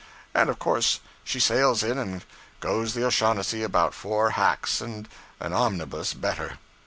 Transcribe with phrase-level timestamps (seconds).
[0.33, 2.25] And of course she sails in and
[2.59, 5.07] goes the O'Shaughnessy about four hacks and
[5.39, 6.57] an omnibus better.